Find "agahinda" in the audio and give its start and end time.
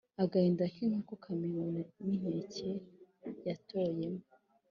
0.23-0.63